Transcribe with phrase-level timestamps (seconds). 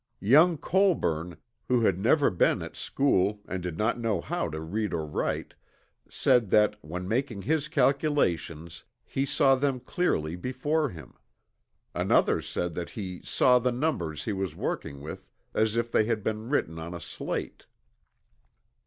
[0.19, 4.95] Young Colburn, who had never been at school and did not know how to read
[4.95, 5.53] or write,
[6.09, 11.13] said that, when making his calculations 'he saw them clearly before him.'
[11.93, 16.23] Another said that he 'saw the numbers he was working with as if they had
[16.23, 17.67] been written on a slate.'"